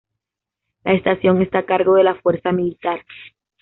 La 0.83 0.93
estación 0.93 1.43
está 1.43 1.59
a 1.59 1.65
cargo 1.67 1.93
de 1.93 2.03
la 2.03 2.15
fuerza 2.15 2.51
militar. 2.51 3.05